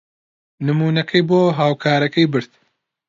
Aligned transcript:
نموونەکەی 0.65 1.23
بۆ 1.29 1.39
هاوکارەکەی 1.59 2.29
برد. 2.33 2.51